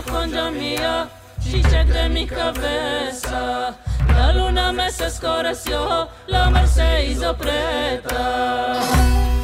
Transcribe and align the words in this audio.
mia, 0.00 0.20
congia 0.20 0.50
mia, 0.50 1.08
çiçek 1.42 1.94
de 1.94 2.08
mi 2.08 2.26
cabeça. 2.26 3.74
La 4.08 4.32
luna 4.32 4.72
me 4.72 4.90
se 4.90 5.04
escureció, 5.04 6.08
la 6.28 6.50
Marseille 6.50 7.16
preta. 7.38 8.80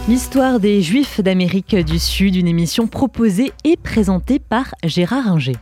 L'histoire 0.09 0.61
des 0.61 0.83
Juifs 0.83 1.21
d'Amérique 1.21 1.77
du 1.77 1.99
Sud, 1.99 2.37
une 2.37 2.49
émission 2.49 2.87
proposée 2.87 3.53
et 3.65 3.77
présentée 3.77 4.39
par 4.39 4.75
Gérard 4.85 5.29
Inger. 5.29 5.57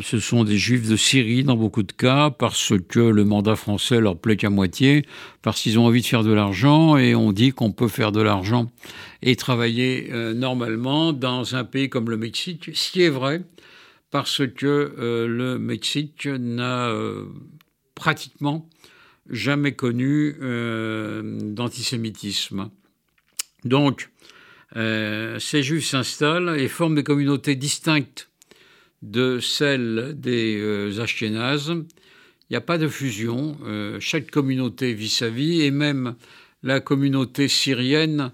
ce 0.00 0.20
sont 0.20 0.44
des 0.44 0.56
juifs 0.58 0.88
de 0.88 0.96
Syrie 0.96 1.42
dans 1.42 1.56
beaucoup 1.56 1.82
de 1.82 1.92
cas, 1.92 2.30
parce 2.30 2.72
que 2.88 3.00
le 3.00 3.24
mandat 3.24 3.56
français 3.56 4.00
leur 4.00 4.16
plaît 4.16 4.36
qu'à 4.36 4.50
moitié, 4.50 5.04
parce 5.42 5.60
qu'ils 5.60 5.78
ont 5.78 5.86
envie 5.86 6.02
de 6.02 6.06
faire 6.06 6.22
de 6.22 6.32
l'argent 6.32 6.96
et 6.96 7.14
on 7.14 7.32
dit 7.32 7.52
qu'on 7.52 7.72
peut 7.72 7.88
faire 7.88 8.12
de 8.12 8.20
l'argent 8.20 8.70
et 9.22 9.34
travailler 9.36 10.08
euh, 10.12 10.34
normalement 10.34 11.12
dans 11.12 11.56
un 11.56 11.64
pays 11.64 11.88
comme 11.88 12.10
le 12.10 12.16
Mexique, 12.16 12.70
ce 12.74 12.92
qui 12.92 13.02
est 13.02 13.10
vrai, 13.10 13.42
parce 14.10 14.46
que 14.46 14.94
euh, 14.98 15.26
le 15.26 15.58
Mexique 15.58 16.26
n'a 16.26 16.88
euh, 16.88 17.24
pratiquement 17.94 18.68
jamais 19.28 19.72
connu 19.72 20.36
euh, 20.40 21.22
d'antisémitisme. 21.42 22.70
Donc, 23.64 24.10
euh, 24.76 25.38
ces 25.40 25.62
juifs 25.62 25.86
s'installent 25.86 26.58
et 26.58 26.68
forment 26.68 26.94
des 26.94 27.02
communautés 27.02 27.56
distinctes 27.56 28.30
de 29.02 29.40
celles 29.40 30.14
des 30.16 30.58
euh, 30.58 31.00
Ashkénazes. 31.00 31.72
Il 32.48 32.52
n'y 32.52 32.56
a 32.56 32.60
pas 32.60 32.78
de 32.78 32.88
fusion. 32.88 33.56
euh, 33.64 33.98
chaque 34.00 34.30
communauté 34.30 34.94
vit 34.94 35.08
sa 35.08 35.28
vie 35.28 35.62
et 35.62 35.70
même 35.70 36.14
la 36.62 36.80
communauté 36.80 37.48
syrienne 37.48 38.32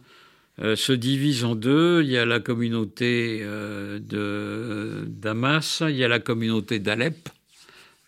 euh, 0.61 0.77
se 0.77 0.93
divise 0.93 1.45
en 1.45 1.55
deux. 1.55 2.03
Il 2.03 2.11
y 2.11 2.19
a 2.19 2.27
la 2.27 2.41
communauté 2.41 3.41
de 3.43 5.05
Damas, 5.07 5.83
il 5.89 5.97
y 5.97 6.05
a 6.05 6.09
la 6.09 6.19
communauté 6.19 6.79
d'Alep, 6.79 7.29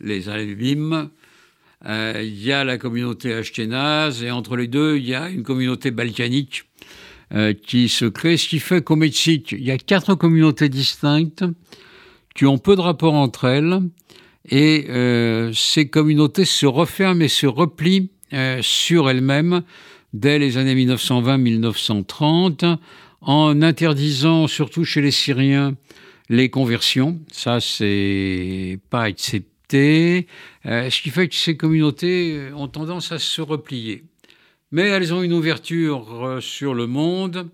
les 0.01 0.29
Alevim, 0.29 1.11
euh, 1.87 2.21
il 2.23 2.43
y 2.43 2.53
a 2.53 2.65
la 2.65 2.77
communauté 2.77 3.33
ashkénaze 3.33 4.23
et 4.23 4.31
entre 4.31 4.57
les 4.57 4.69
deux, 4.69 4.97
il 4.97 5.07
y 5.07 5.15
a 5.15 5.31
une 5.31 5.43
communauté 5.43 5.91
balkanique 5.91 6.65
qui 7.67 7.89
se 7.89 8.05
crée, 8.05 8.37
ce 8.37 8.47
qui 8.47 8.61
fait 8.61 8.85
qu'au 8.85 8.95
Mexique, 8.95 9.53
il 9.53 9.65
y 9.65 9.73
a 9.73 9.79
quatre 9.79 10.15
communautés 10.15 10.69
distinctes 10.69 11.43
qui 12.34 12.47
ont 12.47 12.59
peu 12.59 12.77
de 12.77 12.81
rapport 12.81 13.15
entre 13.15 13.45
elles 13.47 13.81
et 14.49 14.87
euh, 14.89 15.53
ces 15.55 15.89
communautés 15.89 16.45
se 16.45 16.67
referment 16.67 17.22
et 17.22 17.28
se 17.28 17.47
replient 17.47 18.11
euh, 18.33 18.61
sur 18.62 19.09
elles-mêmes 19.09 19.62
dès 20.12 20.39
les 20.39 20.59
années 20.59 20.75
1920-1930 20.87 22.77
en 23.21 23.62
interdisant, 23.62 24.47
surtout 24.47 24.84
chez 24.84 25.00
les 25.00 25.11
Syriens, 25.11 25.75
les 26.28 26.50
conversions. 26.50 27.21
Ça, 27.33 27.61
c'est 27.61 28.78
pas 28.91 29.03
accepté. 29.03 30.27
Euh, 30.67 30.91
ce 30.91 31.03
qui 31.03 31.11
fait 31.11 31.28
que 31.28 31.34
ces 31.34 31.56
communautés 31.56 32.37
euh, 32.37 32.55
ont 32.55 32.69
tendance 32.69 33.12
à 33.12 33.19
se 33.19 33.41
replier. 33.41 34.05
Mais 34.71 34.89
elles 34.89 35.15
ont 35.15 35.23
une 35.23 35.33
ouverture 35.33 36.25
euh, 36.25 36.41
sur 36.41 36.75
le 36.75 36.87
monde 36.87 37.49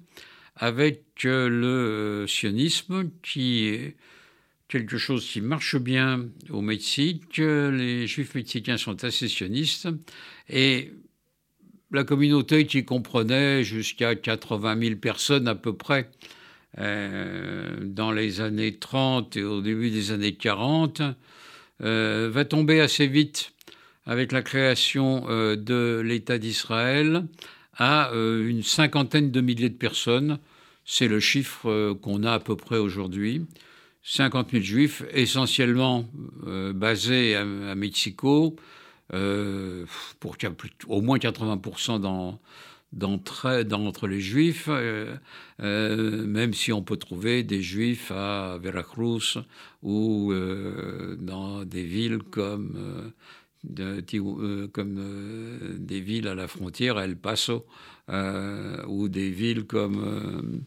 avec 0.56 1.02
euh, 1.24 1.48
le 1.48 2.26
sionisme 2.26 3.10
qui 3.22 3.94
quelque 4.70 4.98
chose 4.98 5.26
qui 5.26 5.40
marche 5.40 5.76
bien 5.76 6.28
au 6.48 6.62
Mexique. 6.62 7.38
Les 7.38 8.06
juifs 8.06 8.34
mexicains 8.34 8.78
sont 8.78 9.04
assez 9.04 9.28
sionistes 9.28 9.88
et 10.48 10.92
la 11.90 12.04
communauté 12.04 12.66
qui 12.66 12.84
comprenait 12.84 13.64
jusqu'à 13.64 14.14
80 14.14 14.80
000 14.80 14.96
personnes 14.96 15.48
à 15.48 15.56
peu 15.56 15.72
près 15.74 16.08
euh, 16.78 17.78
dans 17.82 18.12
les 18.12 18.40
années 18.40 18.76
30 18.76 19.36
et 19.36 19.42
au 19.42 19.60
début 19.60 19.90
des 19.90 20.12
années 20.12 20.34
40 20.34 21.02
euh, 21.82 22.30
va 22.32 22.44
tomber 22.44 22.80
assez 22.80 23.08
vite 23.08 23.52
avec 24.06 24.30
la 24.30 24.42
création 24.42 25.24
euh, 25.28 25.56
de 25.56 26.00
l'État 26.04 26.38
d'Israël 26.38 27.26
à 27.76 28.12
une 28.12 28.62
cinquantaine 28.62 29.30
de 29.30 29.40
milliers 29.40 29.70
de 29.70 29.74
personnes. 29.74 30.38
C'est 30.84 31.08
le 31.08 31.18
chiffre 31.18 31.94
qu'on 32.02 32.24
a 32.24 32.32
à 32.34 32.38
peu 32.38 32.54
près 32.54 32.76
aujourd'hui. 32.76 33.46
50 34.02 34.52
000 34.52 34.64
juifs, 34.64 35.02
essentiellement 35.12 36.08
euh, 36.46 36.72
basés 36.72 37.36
à, 37.36 37.42
à 37.42 37.74
Mexico, 37.74 38.56
euh, 39.14 39.84
pour 40.20 40.36
au 40.88 41.00
moins 41.02 41.18
80% 41.18 41.98
dans- 42.00 42.40
d'entre 42.92 43.62
d'entre 43.62 44.08
les 44.08 44.20
juifs, 44.20 44.66
euh, 44.68 45.14
euh, 45.62 46.26
même 46.26 46.54
si 46.54 46.72
on 46.72 46.82
peut 46.82 46.96
trouver 46.96 47.42
des 47.44 47.62
juifs 47.62 48.10
à 48.10 48.58
Veracruz 48.62 49.38
ou 49.82 50.32
dans 51.18 51.64
des 51.64 51.84
villes 51.84 52.18
comme, 52.18 53.12
des 55.78 56.00
villes 56.00 56.28
à 56.28 56.34
la 56.34 56.48
frontière, 56.48 56.96
à 56.96 57.04
El 57.04 57.16
Paso, 57.16 57.66
ou 58.88 59.08
des 59.08 59.30
villes 59.30 59.64
comme, 59.64 60.62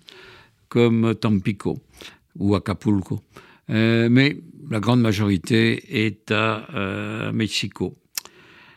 comme 0.69 1.15
Tampico 1.15 1.79
ou 2.37 2.55
Acapulco. 2.55 3.21
Euh, 3.69 4.09
mais 4.09 4.37
la 4.69 4.79
grande 4.79 5.01
majorité 5.01 6.05
est 6.05 6.31
à 6.31 6.67
euh, 6.73 7.31
Mexico. 7.31 7.95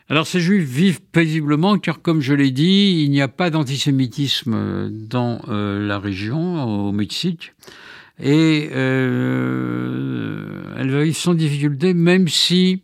Alors 0.09 0.25
ces 0.25 0.39
juifs 0.39 0.63
vivent 0.63 1.01
paisiblement 1.01 1.77
car, 1.77 2.01
comme 2.01 2.21
je 2.21 2.33
l'ai 2.33 2.51
dit, 2.51 3.03
il 3.03 3.11
n'y 3.11 3.21
a 3.21 3.27
pas 3.27 3.49
d'antisémitisme 3.49 4.89
dans 4.89 5.41
euh, 5.49 5.85
la 5.85 5.99
région, 5.99 6.87
au 6.87 6.91
Mexique. 6.93 7.53
Et 8.19 8.69
euh, 8.71 10.73
elles 10.77 11.03
vivent 11.03 11.15
sans 11.15 11.33
difficulté, 11.33 11.93
même 11.93 12.29
si 12.29 12.81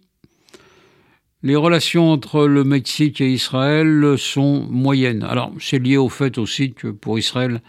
les 1.43 1.55
relations 1.55 2.11
entre 2.11 2.45
le 2.45 2.63
Mexique 2.63 3.21
et 3.21 3.31
Israël 3.31 4.15
sont 4.17 4.67
moyennes. 4.69 5.23
Alors 5.23 5.53
c'est 5.59 5.79
lié 5.79 5.97
au 5.97 6.09
fait 6.09 6.37
aussi 6.37 6.73
que 6.73 6.89
pour 6.89 7.17
Israël, 7.17 7.61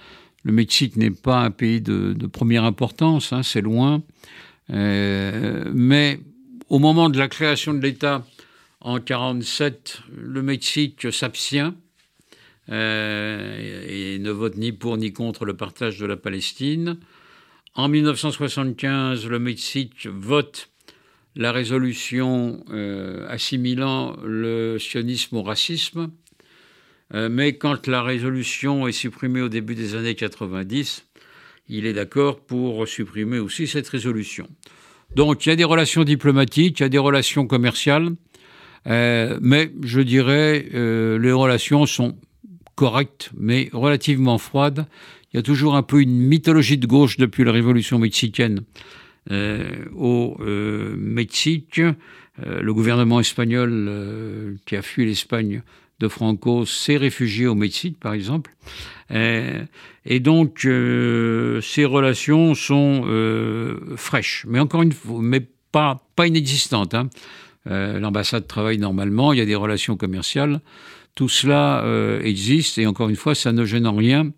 le 0.45 0.53
Mexique 0.53 0.97
n'est 0.97 1.11
pas 1.11 1.41
un 1.41 1.51
pays 1.51 1.81
de, 1.81 2.15
première 2.27 2.65
importance, 2.65 3.33
hein, 3.33 3.43
c'est 3.43 3.61
loin. 3.61 4.03
Euh, 4.71 5.71
mais 5.75 6.21
au 6.69 6.79
moment 6.79 7.11
de 7.11 7.19
la 7.19 7.29
création 7.29 7.75
de 7.75 7.81
l'État 7.81 8.25
en 8.81 8.95
1947, 8.95 10.01
le 10.17 10.43
Mexique 10.43 11.13
s'abstient 11.13 11.75
euh, 12.71 13.85
et, 13.89 14.15
et 14.15 14.19
ne 14.19 14.31
vote 14.31 14.57
ni 14.57 14.73
pour 14.73 14.97
ni 14.97 15.13
contre 15.13 15.45
le 15.45 15.57
partage 15.57 15.99
de 15.99 16.07
la 16.07 16.17
Palestine. 16.17 16.99
En 17.75 17.89
1975, 17.89 19.27
le 19.27 19.39
Mexique 19.39 20.07
vote 20.07 20.71
la 21.37 21.53
résolution 21.53 22.65
euh, 22.71 23.27
assimilant 23.29 24.17
le 24.25 24.79
sionisme 24.79 25.37
au 25.37 25.43
racisme. 25.43 26.11
Euh, 27.13 27.29
mais 27.29 27.57
quand 27.57 27.87
la 27.87 28.03
résolution 28.03 28.89
est 28.89 28.93
supprimée 28.93 29.43
au 29.43 29.49
début 29.49 29.75
des 29.75 29.95
années 29.95 30.15
90, 30.15 31.07
il 31.69 31.87
est 31.87 31.93
d'accord 31.93 32.41
pour 32.41 32.87
supprimer 32.89 33.39
aussi 33.39 33.67
cette 33.67 33.89
résolution. 33.89 34.49
Donc 35.15 35.45
il 35.45 35.51
y 35.51 35.53
a 35.53 35.57
des 35.57 35.65
relations 35.65 36.05
diplomatiques, 36.05 36.81
il 36.81 36.83
y 36.85 36.87
a 36.87 36.89
des 36.89 36.99
relations 36.99 37.47
commerciales, 37.47 38.11
euh, 38.87 39.39
mais 39.41 39.71
je 39.83 40.01
dirais 40.01 40.67
les 40.73 41.33
relations 41.33 41.87
sont 41.87 42.17
correctes, 42.75 43.31
mais 43.37 43.71
relativement 43.73 44.39
froides. 44.39 44.87
Il 45.33 45.37
y 45.37 45.41
a 45.41 45.43
toujours 45.43 45.75
un 45.75 45.83
peu 45.83 46.01
une 46.01 46.17
mythologie 46.17 46.79
de 46.79 46.87
gauche 46.87 47.17
depuis 47.17 47.45
la 47.45 47.53
révolution 47.53 47.99
mexicaine 47.99 48.63
euh, 49.31 49.87
au 49.95 50.37
euh, 50.41 50.95
Mexique. 50.97 51.81
Euh, 51.81 51.95
le 52.61 52.75
gouvernement 52.75 53.21
espagnol 53.21 54.57
qui 54.67 54.77
a 54.77 54.83
fui 54.83 55.07
l'Espagne 55.07 55.63
de 56.01 56.09
Franco 56.09 56.67
s'est 56.67 56.97
réfugié 56.97 57.47
au 57.47 57.55
Mexique, 57.55 57.99
par 58.01 58.13
exemple. 58.15 58.55
et 59.11 60.21
donc, 60.21 60.61
ces 60.61 61.85
relations 61.85 62.55
sont 62.55 63.05
fraîches, 63.97 64.45
mais 64.49 64.59
encore 64.59 64.83
une 64.83 64.93
fois, 64.93 65.21
mais 65.23 65.47
pas, 65.73 66.07
pas 66.17 66.27
inexistantes. 66.27 66.95
Hein. 66.95 67.09
L'ambassade 67.67 68.47
travaille 68.47 68.79
normalement, 68.79 69.33
il 69.33 69.39
y 69.39 69.43
a 69.43 69.47
des 69.47 69.55
relations 69.55 69.97
commerciales. 69.97 70.61
Tout 71.15 71.29
cela 71.29 71.85
existe, 72.23 72.79
et 72.79 72.87
encore 72.87 73.09
une 73.09 73.17
fois, 73.17 73.35
ça 73.35 73.53
ne 73.53 73.65
gêne 73.65 73.87
en 73.87 73.95
rien 73.95 74.33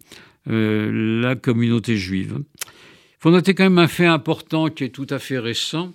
la 0.47 1.37
communauté 1.37 1.97
juive. 1.97 2.39
Il 2.39 3.19
faut 3.19 3.31
noter 3.31 3.55
quand 3.55 3.65
même 3.65 3.79
un 3.79 3.89
fait 3.89 4.07
important 4.07 4.69
qui 4.69 4.85
est 4.85 4.91
tout 4.91 5.07
à 5.11 5.19
fait 5.19 5.39
récent, 5.39 5.93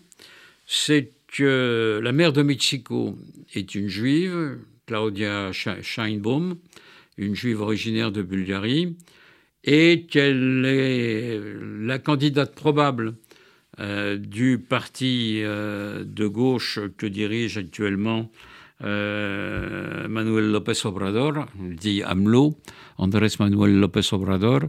c'est 0.65 1.11
que 1.27 2.01
la 2.03 2.11
mère 2.11 2.33
de 2.33 2.41
Mexico 2.41 3.17
est 3.53 3.75
une 3.75 3.87
juive, 3.87 4.57
Claudia 4.91 5.51
Scheinbaum, 5.53 6.57
une 7.17 7.33
juive 7.33 7.61
originaire 7.61 8.11
de 8.11 8.21
Bulgarie, 8.21 8.97
et 9.63 10.05
qu'elle 10.05 10.65
est 10.65 11.39
la 11.79 11.97
candidate 11.97 12.53
probable 12.53 13.13
euh, 13.79 14.17
du 14.17 14.57
parti 14.57 15.43
euh, 15.43 16.03
de 16.05 16.27
gauche 16.27 16.79
que 16.97 17.05
dirige 17.05 17.57
actuellement 17.57 18.29
euh, 18.83 20.09
Manuel 20.09 20.51
López 20.51 20.85
Obrador, 20.85 21.45
dit 21.55 22.03
AMLO, 22.03 22.57
Andrés 22.97 23.29
Manuel 23.39 23.79
López 23.79 24.09
Obrador, 24.11 24.63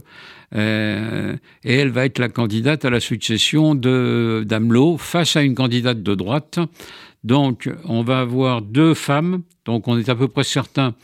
et 0.55 1.37
elle 1.63 1.89
va 1.89 2.05
être 2.05 2.19
la 2.19 2.29
candidate 2.29 2.85
à 2.85 2.89
la 2.89 3.01
succession 3.01 3.75
d'AMLO 3.75 4.97
face 4.97 5.35
à 5.35 5.41
une 5.41 5.55
candidate 5.55 6.01
de 6.01 6.15
droite. 6.15 6.59
Donc 7.23 7.69
on 7.85 8.03
va 8.03 8.19
avoir 8.19 8.61
deux 8.61 8.93
femmes, 8.93 9.43
donc 9.65 9.87
on 9.87 9.97
est 9.97 10.09
à 10.09 10.15
peu 10.15 10.27
près 10.27 10.43
certain 10.43 10.95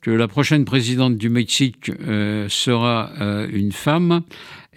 que 0.00 0.10
la 0.10 0.28
prochaine 0.28 0.64
présidente 0.64 1.16
du 1.16 1.28
Mexique 1.28 1.90
euh, 1.90 2.48
sera 2.48 3.10
une 3.50 3.72
femme, 3.72 4.22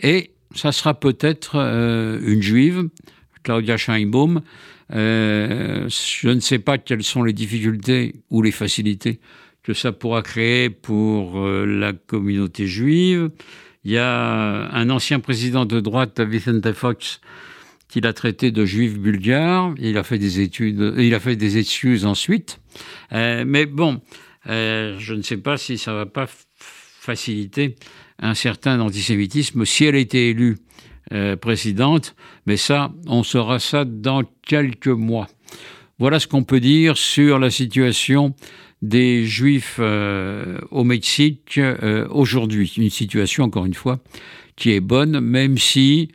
et 0.01 0.31
ça 0.55 0.71
sera 0.71 0.93
peut-être 0.95 1.55
une 1.55 2.41
juive, 2.41 2.89
Claudia 3.43 3.77
Scheinbaum, 3.77 4.41
euh, 4.93 5.87
je 5.87 6.29
ne 6.29 6.39
sais 6.39 6.59
pas 6.59 6.77
quelles 6.77 7.03
sont 7.03 7.23
les 7.23 7.33
difficultés 7.33 8.15
ou 8.29 8.41
les 8.41 8.51
facilités 8.51 9.19
que 9.61 9.73
ça 9.73 9.91
pourra 9.91 10.21
créer 10.21 10.69
pour 10.69 11.39
euh, 11.39 11.65
la 11.65 11.93
communauté 11.93 12.65
juive. 12.65 13.29
Il 13.83 13.91
y 13.91 13.97
a 13.97 14.69
un 14.71 14.89
ancien 14.89 15.19
président 15.19 15.65
de 15.65 15.79
droite, 15.79 16.19
Vicente 16.21 16.71
Fox, 16.73 17.21
qui 17.89 18.01
l'a 18.01 18.13
traité 18.13 18.51
de 18.51 18.65
juif 18.65 18.97
bulgare. 18.97 19.73
Il 19.77 19.97
a 19.97 20.03
fait 20.03 20.17
des 20.17 20.39
études, 20.39 20.93
il 20.97 21.13
a 21.13 21.19
fait 21.19 21.35
des 21.35 21.57
excuses 21.57 22.05
ensuite. 22.05 22.61
Euh, 23.11 23.43
mais 23.45 23.65
bon, 23.65 24.01
je 24.45 25.13
ne 25.13 25.21
sais 25.21 25.37
pas 25.37 25.57
si 25.57 25.77
ça 25.77 25.93
va 25.93 26.05
pas 26.05 26.27
faciliter 26.57 27.75
un 28.19 28.33
certain 28.33 28.79
antisémitisme 28.79 29.65
si 29.65 29.85
elle 29.85 29.95
a 29.95 29.99
été 29.99 30.29
élue 30.29 30.57
euh, 31.11 31.35
présidente, 31.35 32.15
mais 32.45 32.55
ça, 32.55 32.91
on 33.07 33.23
saura 33.23 33.57
ça 33.57 33.83
dans 33.83 34.21
quelques 34.45 34.87
mois. 34.87 35.27
Voilà 35.97 36.19
ce 36.19 36.27
qu'on 36.27 36.43
peut 36.43 36.59
dire 36.59 36.97
sur 36.97 37.39
la 37.39 37.49
situation 37.49 38.35
des 38.83 39.25
Juifs 39.25 39.77
euh, 39.79 40.59
au 40.69 40.83
Mexique 40.83 41.57
euh, 41.57 42.07
aujourd'hui. 42.11 42.71
Une 42.77 42.91
situation, 42.91 43.43
encore 43.45 43.65
une 43.65 43.73
fois, 43.73 43.99
qui 44.55 44.71
est 44.71 44.81
bonne, 44.81 45.19
même 45.19 45.57
si 45.57 46.09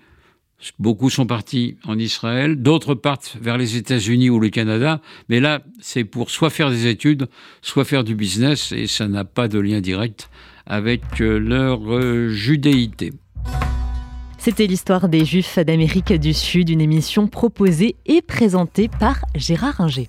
beaucoup 0.79 1.11
sont 1.11 1.27
partis 1.27 1.77
en 1.85 1.99
Israël, 1.99 2.57
d'autres 2.57 2.95
partent 2.95 3.37
vers 3.41 3.59
les 3.59 3.77
États-Unis 3.77 4.31
ou 4.31 4.41
le 4.41 4.51
Canada, 4.51 5.01
mais 5.29 5.41
là, 5.41 5.61
c'est 5.81 6.05
pour 6.05 6.31
soit 6.31 6.51
faire 6.51 6.71
des 6.71 6.87
études, 6.87 7.29
soit 7.63 7.85
faire 7.85 8.05
du 8.05 8.15
business, 8.15 8.73
et 8.73 8.87
ça 8.87 9.09
n'a 9.09 9.25
pas 9.25 9.49
de 9.49 9.59
lien 9.59 9.81
direct 9.81 10.31
avec 10.67 11.19
leur 11.19 12.31
judéité. 12.31 13.13
C'était 14.39 14.67
l'histoire 14.67 15.09
des 15.09 15.25
Juifs 15.25 15.59
d'Amérique 15.59 16.13
du 16.13 16.35
Sud, 16.35 16.69
une 16.69 16.83
émission 16.83 17.29
proposée 17.29 17.97
et 18.05 18.21
présentée 18.21 18.89
par 18.89 19.25
Gérard 19.35 19.81
Inger. 19.81 20.09